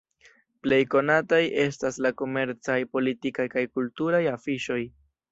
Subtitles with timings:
[0.67, 4.79] Plej konataj estas la komercaj, politikaj kaj kulturaj afiŝoj.